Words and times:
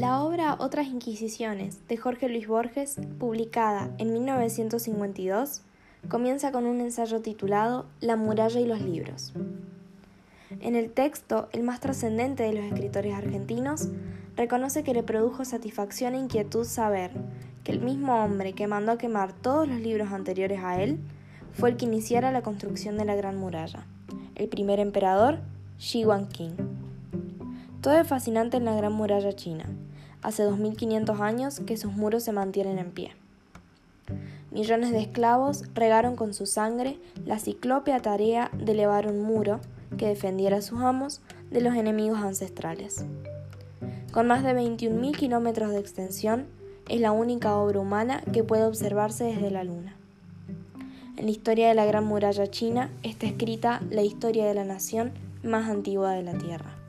La 0.00 0.22
obra 0.22 0.56
Otras 0.58 0.86
Inquisiciones 0.86 1.86
de 1.86 1.98
Jorge 1.98 2.30
Luis 2.30 2.48
Borges, 2.48 2.96
publicada 3.18 3.90
en 3.98 4.14
1952, 4.14 5.60
comienza 6.08 6.52
con 6.52 6.64
un 6.64 6.80
ensayo 6.80 7.20
titulado 7.20 7.84
La 8.00 8.16
muralla 8.16 8.60
y 8.60 8.64
los 8.64 8.80
libros. 8.80 9.34
En 10.60 10.74
el 10.74 10.90
texto, 10.90 11.50
el 11.52 11.64
más 11.64 11.80
trascendente 11.80 12.44
de 12.44 12.54
los 12.54 12.64
escritores 12.64 13.12
argentinos 13.12 13.88
reconoce 14.36 14.84
que 14.84 14.94
le 14.94 15.02
produjo 15.02 15.44
satisfacción 15.44 16.14
e 16.14 16.18
inquietud 16.18 16.64
saber 16.64 17.10
que 17.62 17.72
el 17.72 17.80
mismo 17.80 18.24
hombre 18.24 18.54
que 18.54 18.66
mandó 18.66 18.92
a 18.92 18.98
quemar 18.98 19.34
todos 19.34 19.68
los 19.68 19.80
libros 19.80 20.12
anteriores 20.12 20.60
a 20.62 20.82
él 20.82 20.98
fue 21.52 21.68
el 21.68 21.76
que 21.76 21.84
iniciara 21.84 22.32
la 22.32 22.40
construcción 22.40 22.96
de 22.96 23.04
la 23.04 23.16
Gran 23.16 23.36
Muralla, 23.36 23.84
el 24.34 24.48
primer 24.48 24.80
emperador. 24.80 25.40
Todo 27.80 27.94
es 27.94 28.06
fascinante 28.06 28.58
en 28.58 28.66
la 28.66 28.74
Gran 28.74 28.92
Muralla 28.92 29.32
China. 29.32 29.64
Hace 30.20 30.42
2500 30.42 31.18
años 31.20 31.60
que 31.60 31.78
sus 31.78 31.92
muros 31.92 32.22
se 32.22 32.32
mantienen 32.32 32.78
en 32.78 32.90
pie. 32.90 33.12
Millones 34.50 34.90
de 34.90 35.00
esclavos 35.00 35.64
regaron 35.74 36.14
con 36.14 36.34
su 36.34 36.44
sangre 36.44 36.98
la 37.24 37.38
ciclópea 37.38 38.02
tarea 38.02 38.50
de 38.52 38.72
elevar 38.72 39.06
un 39.06 39.22
muro 39.22 39.60
que 39.96 40.08
defendiera 40.08 40.58
a 40.58 40.62
sus 40.62 40.80
amos 40.82 41.22
de 41.50 41.62
los 41.62 41.74
enemigos 41.74 42.18
ancestrales. 42.18 43.06
Con 44.12 44.26
más 44.26 44.44
de 44.44 44.52
21.000 44.52 45.16
kilómetros 45.16 45.70
de 45.70 45.78
extensión, 45.78 46.48
es 46.86 47.00
la 47.00 47.12
única 47.12 47.56
obra 47.56 47.80
humana 47.80 48.22
que 48.30 48.44
puede 48.44 48.64
observarse 48.64 49.24
desde 49.24 49.50
la 49.50 49.64
Luna. 49.64 49.96
En 51.16 51.24
la 51.24 51.30
historia 51.30 51.68
de 51.68 51.74
la 51.74 51.86
Gran 51.86 52.04
Muralla 52.04 52.50
China 52.50 52.90
está 53.02 53.26
escrita 53.26 53.80
la 53.88 54.02
historia 54.02 54.44
de 54.44 54.54
la 54.54 54.64
nación 54.64 55.12
más 55.42 55.70
antigua 55.70 56.12
de 56.12 56.24
la 56.24 56.36
Tierra. 56.36 56.79